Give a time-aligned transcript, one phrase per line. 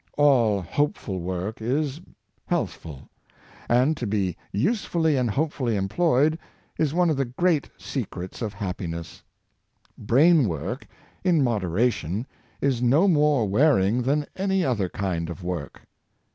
[0.17, 2.01] All hopeful work is
[2.47, 3.07] healthful;
[3.69, 6.39] and to be usefully and hopefully employed
[6.75, 9.21] is one of the great secrets of happiness.
[9.99, 10.87] Brain work,
[11.23, 12.25] in moderation,
[12.61, 15.83] is no more wearing than any other kind of work.